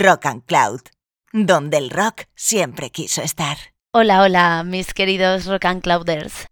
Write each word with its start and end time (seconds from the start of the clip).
Rock 0.00 0.26
and 0.26 0.44
Cloud, 0.46 0.80
donde 1.32 1.76
el 1.76 1.90
rock 1.90 2.22
siempre 2.34 2.90
quiso 2.90 3.20
estar. 3.22 3.58
Hola, 3.90 4.22
hola, 4.22 4.62
mis 4.64 4.94
queridos 4.94 5.44
Rock 5.46 5.66
and 5.66 5.82
Clouders. 5.82 6.46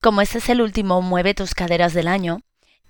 Como 0.00 0.22
este 0.22 0.38
es 0.38 0.48
el 0.48 0.62
último 0.62 1.02
Mueve 1.02 1.34
tus 1.34 1.54
caderas 1.54 1.92
del 1.92 2.08
año, 2.08 2.40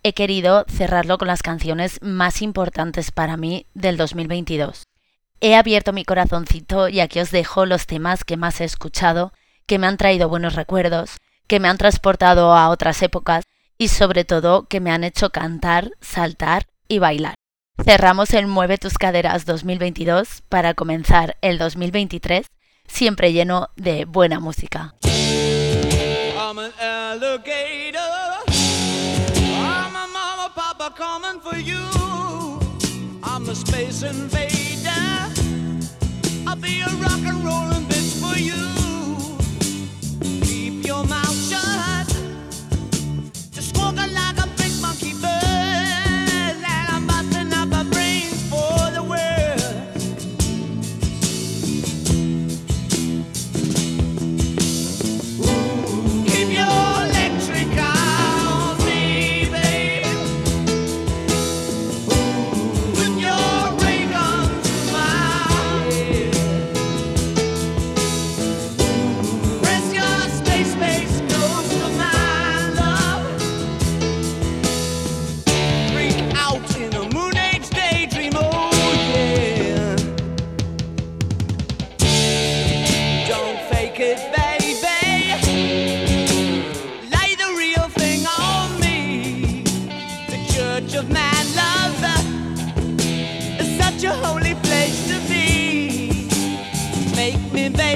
he 0.04 0.12
querido 0.12 0.64
cerrarlo 0.68 1.18
con 1.18 1.26
las 1.26 1.42
canciones 1.42 1.98
más 2.02 2.40
importantes 2.42 3.10
para 3.10 3.36
mí 3.36 3.66
del 3.74 3.96
2022. 3.96 4.84
He 5.40 5.56
abierto 5.56 5.92
mi 5.92 6.04
corazoncito 6.04 6.88
y 6.88 7.00
aquí 7.00 7.18
os 7.18 7.32
dejo 7.32 7.66
los 7.66 7.86
temas 7.86 8.22
que 8.22 8.36
más 8.36 8.60
he 8.60 8.64
escuchado, 8.64 9.32
que 9.66 9.78
me 9.78 9.88
han 9.88 9.96
traído 9.96 10.28
buenos 10.28 10.54
recuerdos, 10.54 11.16
que 11.48 11.58
me 11.58 11.68
han 11.68 11.78
transportado 11.78 12.54
a 12.54 12.68
otras 12.68 13.02
épocas 13.02 13.44
y 13.76 13.88
sobre 13.88 14.24
todo 14.24 14.66
que 14.68 14.80
me 14.80 14.92
han 14.92 15.02
hecho 15.02 15.30
cantar, 15.30 15.90
saltar 16.00 16.68
y 16.86 17.00
bailar. 17.00 17.34
Cerramos 17.84 18.32
el 18.34 18.46
Mueve 18.46 18.78
tus 18.78 18.98
caderas 18.98 19.44
2022 19.44 20.42
para 20.48 20.74
comenzar 20.74 21.36
el 21.40 21.58
2023 21.58 22.46
siempre 22.86 23.32
lleno 23.32 23.68
de 23.76 24.04
buena 24.06 24.40
música. 24.40 24.94
I'm 25.04 26.58
an 26.58 26.72
alligator. 26.80 28.00
I'm 28.48 29.94
a 29.94 30.06
mama, 30.12 30.52
papa 30.54 30.94
coming 30.96 31.40
for 31.40 31.58
you. 31.58 31.78
I'm 33.22 33.48
a 33.48 33.54
space 33.54 34.02
invader. 34.02 35.32
I'll 36.46 36.56
be 36.56 36.80
a 36.80 36.88
rock 37.02 37.24
and 37.26 37.44
rollin' 37.44 37.86
bitch 37.88 38.20
for 38.20 38.38
you. 38.38 38.54
Keep 40.44 40.86
your 40.86 41.04
mouth 41.04 41.36
shut. 41.48 42.08
Just 43.52 43.76
walking 43.76 44.14
like 44.14 44.38
a 44.38 44.45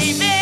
baby. 0.00 0.39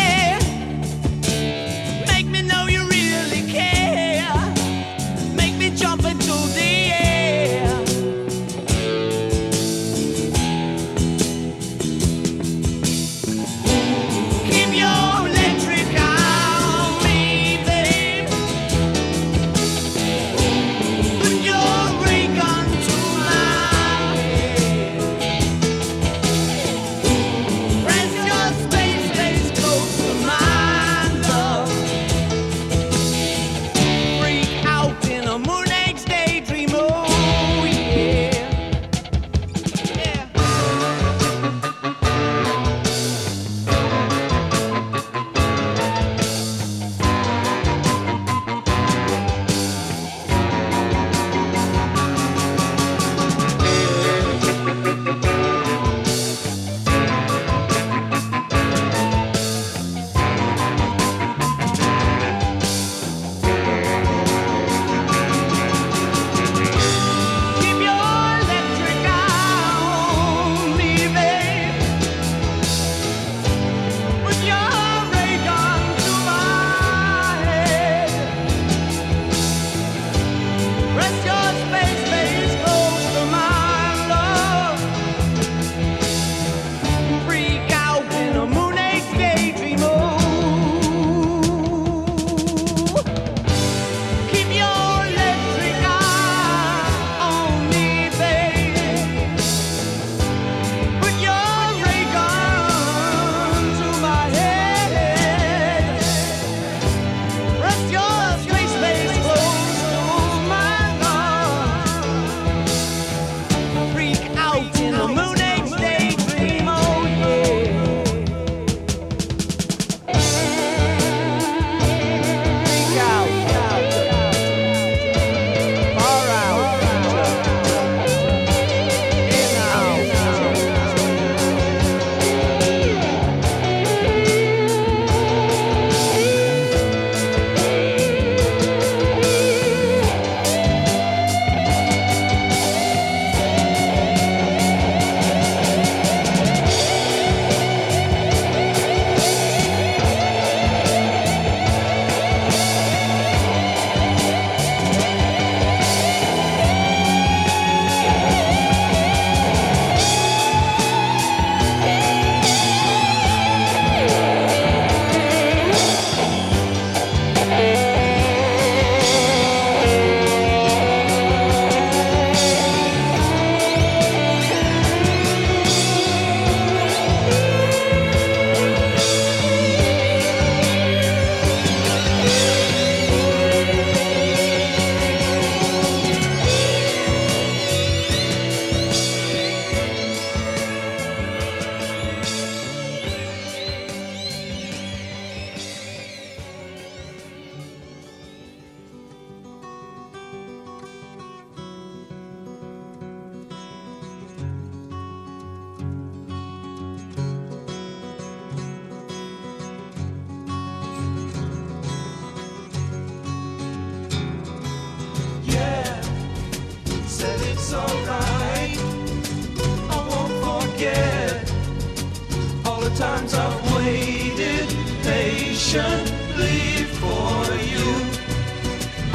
times 222.98 223.32
I've 223.32 223.76
waited 223.76 224.66
patiently 225.04 226.82
for 226.98 227.44
you. 227.72 227.88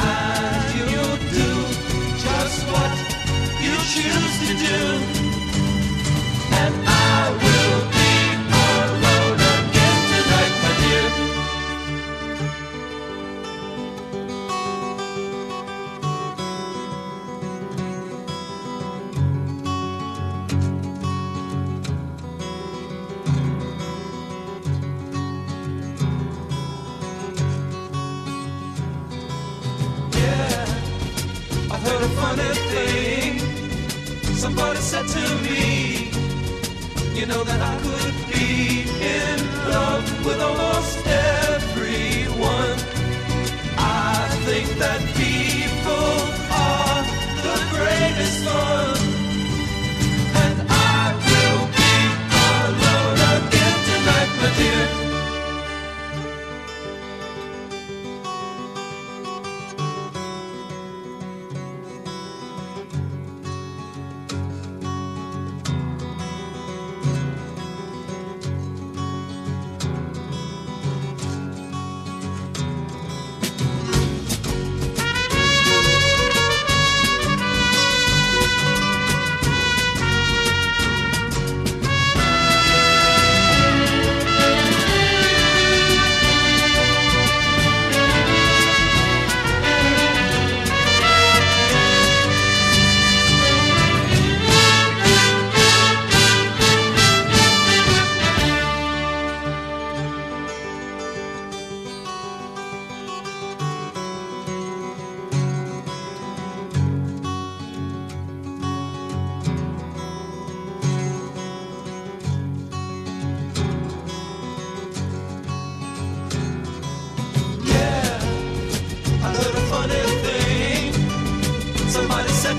And 0.00 0.90
you'll 0.90 1.18
do 1.38 1.50
just 2.24 2.64
what 2.72 2.92
you 3.60 3.74
choose 3.92 4.36
to 4.48 4.54
do. 4.66 5.13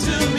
to 0.05 0.34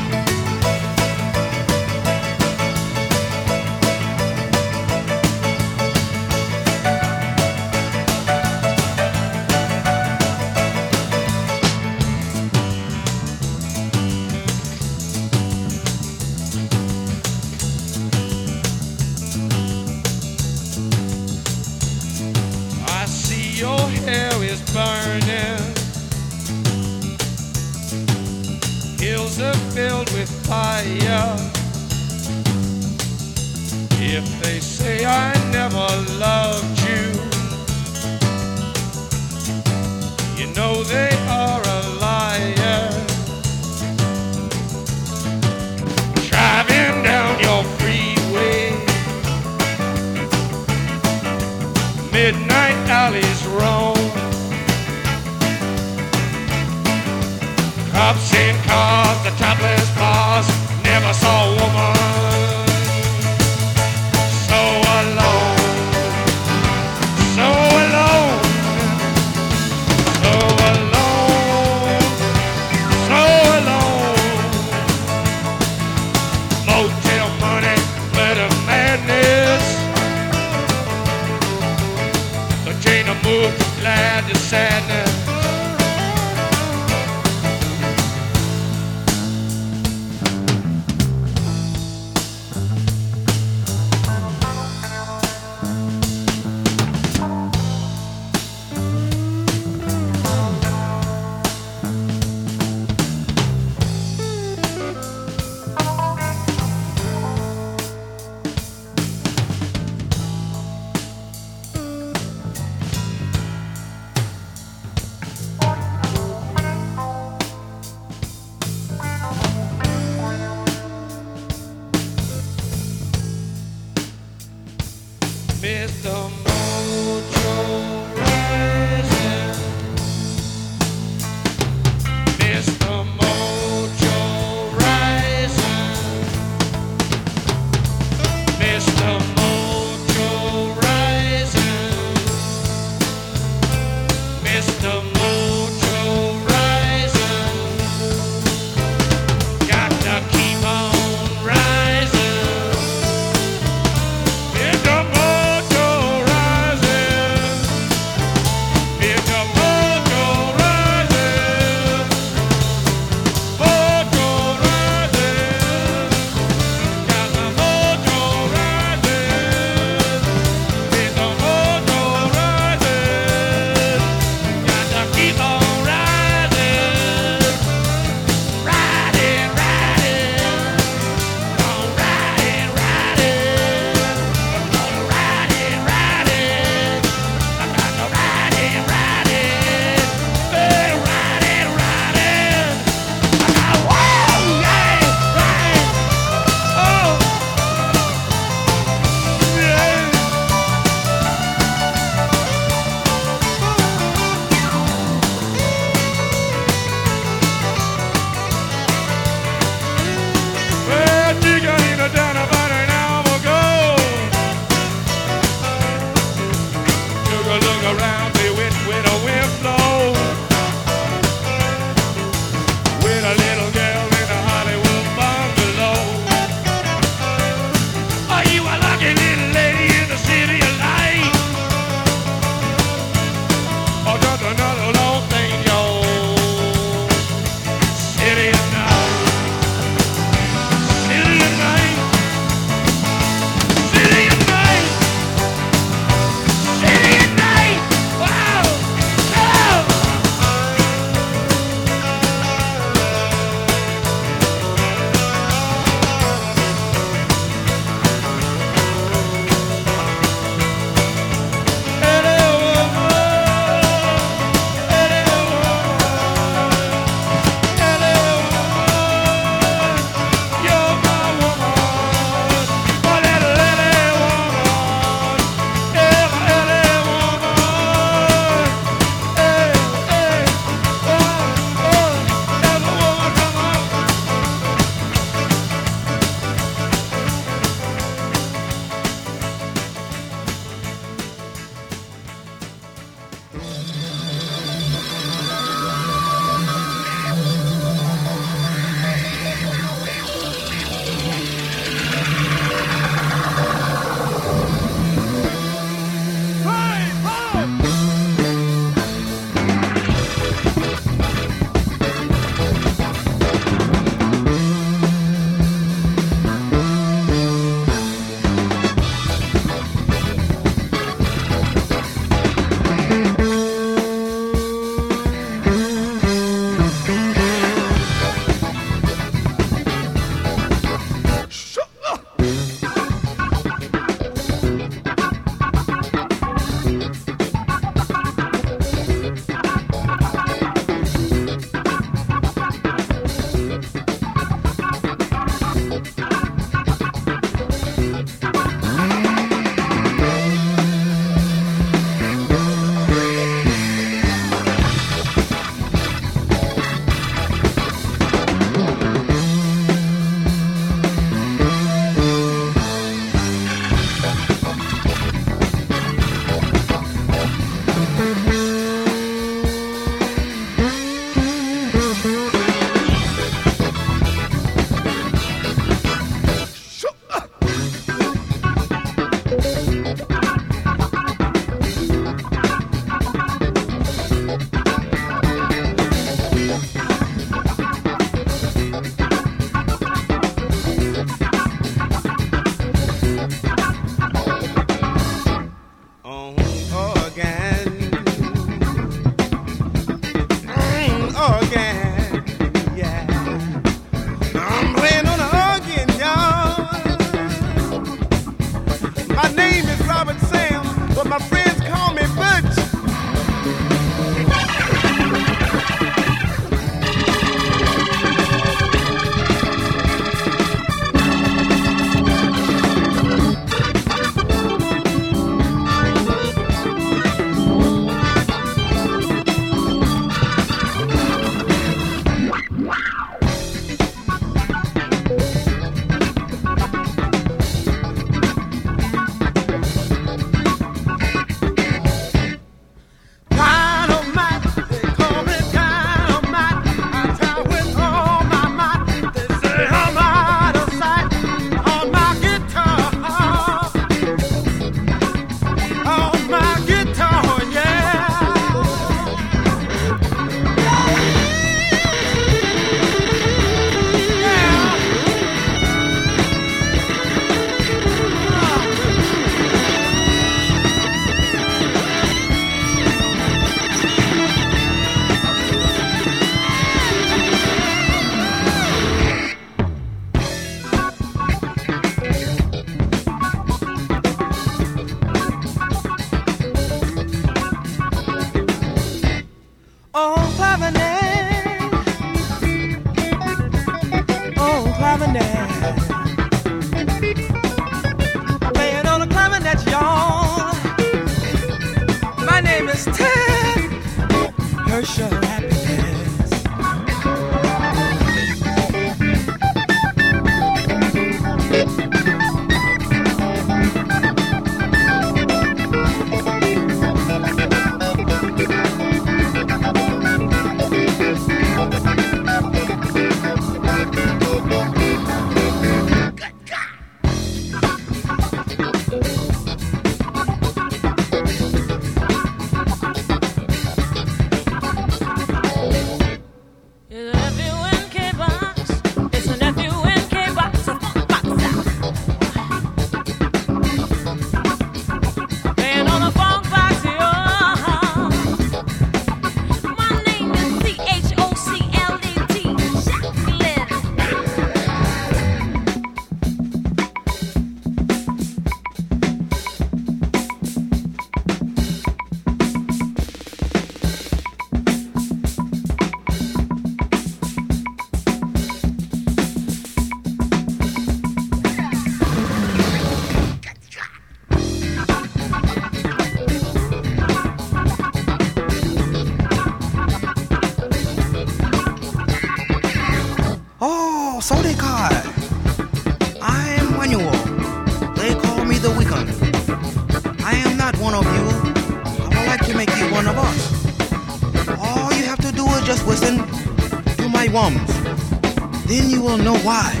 I 599.31 599.37
don't 599.37 599.45
know 599.45 599.57
why. 599.59 600.00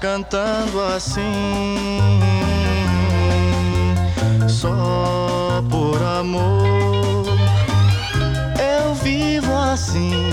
cantando 0.00 0.80
assim, 0.80 1.20
só 4.48 5.62
por 5.68 6.02
amor. 6.02 7.26
Eu 8.58 8.94
vivo 8.94 9.54
assim, 9.54 10.30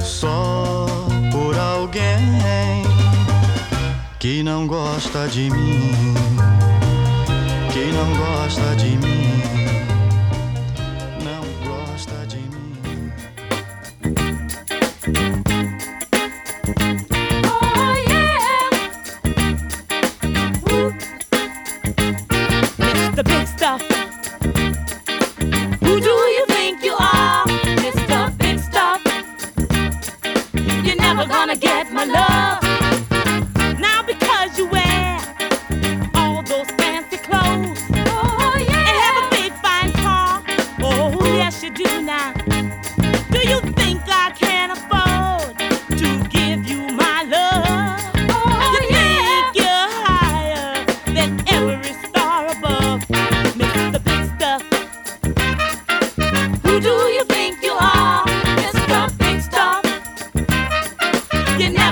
só 0.00 0.86
por 1.30 1.56
alguém 1.56 2.82
que 4.18 4.42
não 4.42 4.66
gosta 4.66 5.28
de 5.28 5.48
mim, 5.50 6.14
que 7.72 7.92
não 7.92 8.16
gosta 8.16 8.74
de 8.74 8.96
mim. 8.96 9.17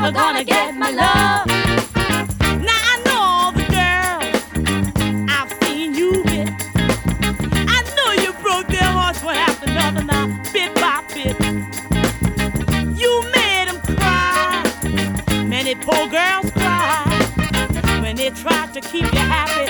never 0.01 0.13
gonna 0.13 0.45
get 0.45 0.75
my 0.75 0.91
love. 0.91 1.47
Now 2.69 2.83
I 2.93 2.97
know 3.07 3.53
the 3.57 3.65
I've 5.31 5.51
seen 5.63 5.95
you 5.95 6.23
with. 6.23 6.51
I 7.75 7.79
know 7.97 8.11
you 8.23 8.33
broke 8.43 8.69
their 8.69 8.91
hearts 8.99 9.23
one 9.23 9.37
after 9.37 9.71
another 9.71 10.03
bit 10.53 10.75
by 10.75 11.03
bit. 11.15 11.37
You 13.01 13.23
cry. 13.97 14.63
Poor 15.81 16.07
girls 16.09 16.51
cry 16.53 17.99
when 18.03 18.17
they 18.17 18.31
tried 18.31 18.75
to 18.75 18.81
keep 18.83 19.05
you 19.05 19.19
happy. 19.19 19.66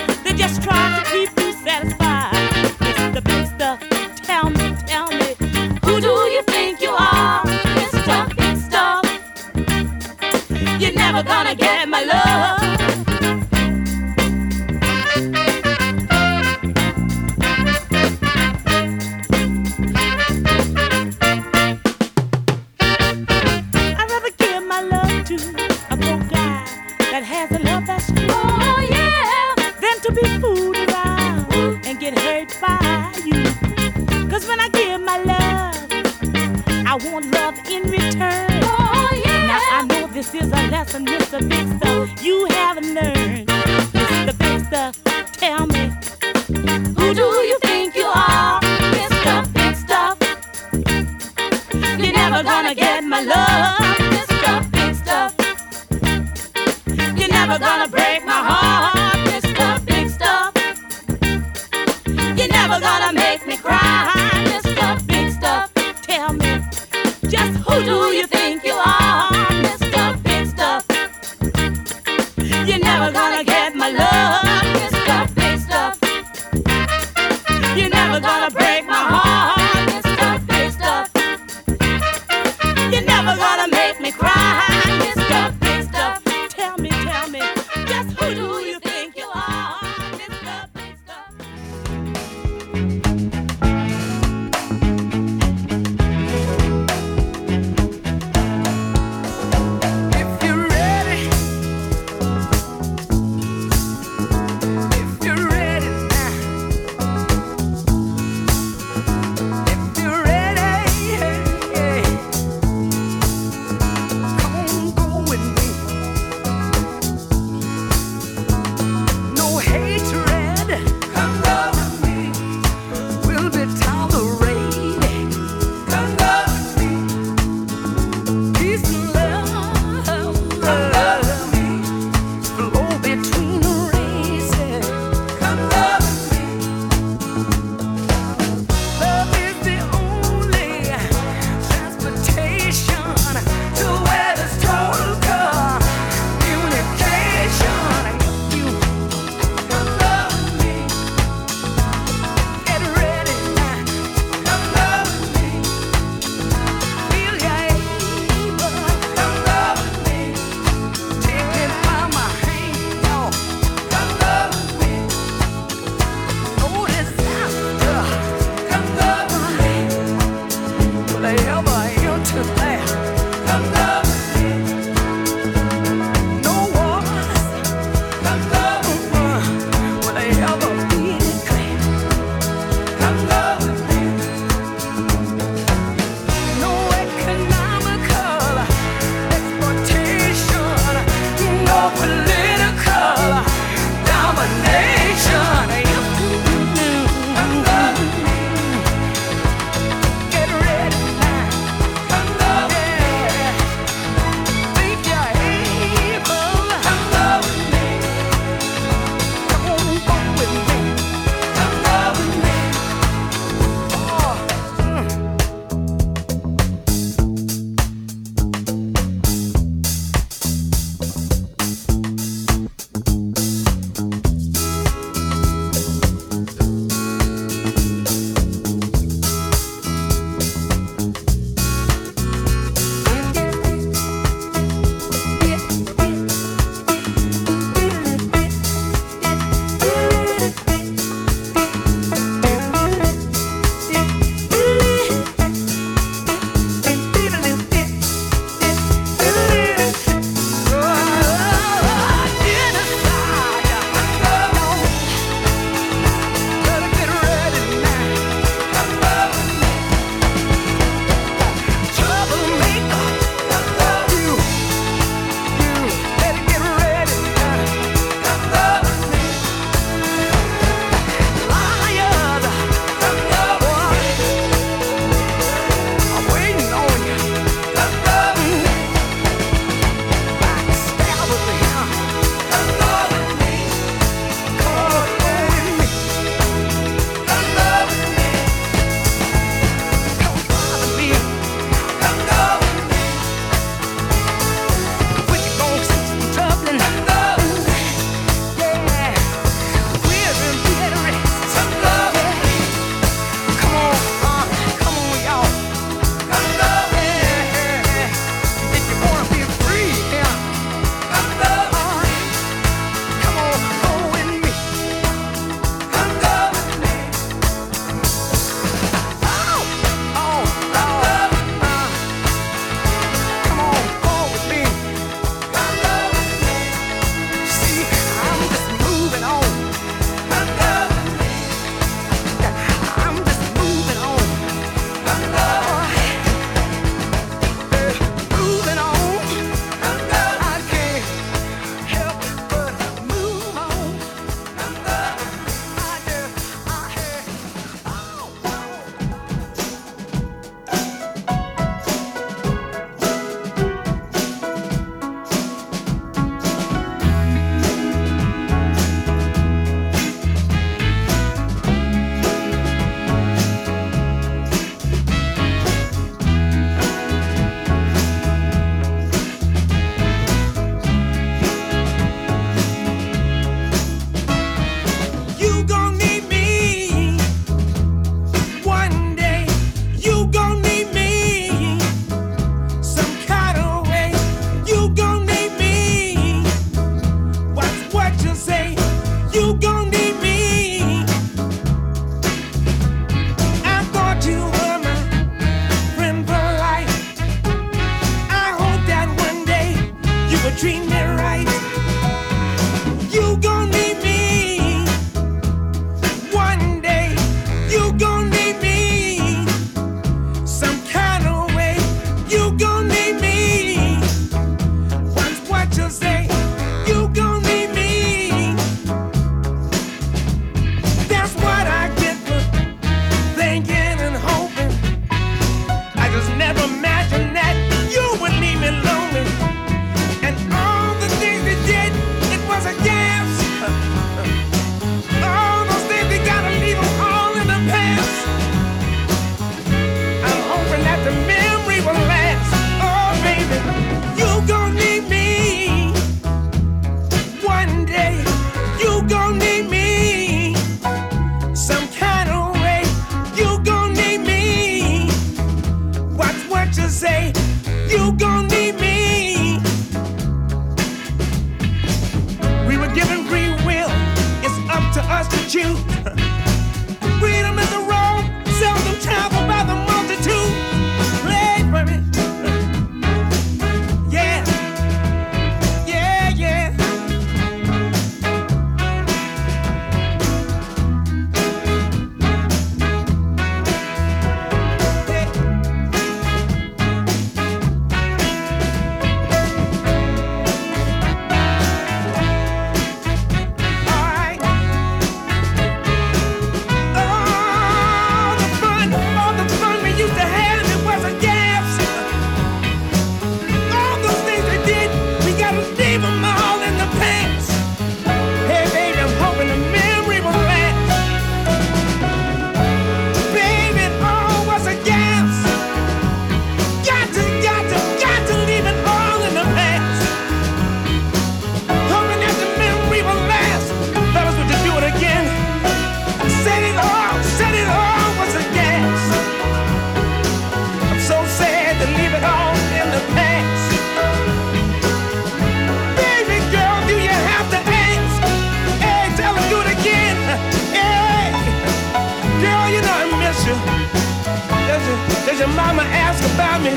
mama 545.66 545.82
ask 546.06 546.22
about 546.34 546.60
me. 546.62 546.70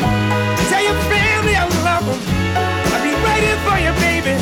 Tell 0.69 0.83
your 0.83 0.99
family 1.13 1.53
I 1.55 1.65
love 1.85 2.05
them. 2.09 2.19
I'll 2.91 3.03
be 3.05 3.13
waiting 3.27 3.59
for 3.65 3.77
you, 3.85 3.93
baby. 4.05 4.35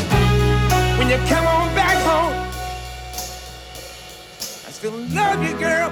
When 0.97 1.07
you 1.11 1.19
come 1.27 1.45
on 1.45 1.67
back 1.75 1.97
home, 2.09 2.35
I 4.67 4.71
still 4.71 4.97
love 5.19 5.39
you, 5.43 5.53
girl. 5.59 5.89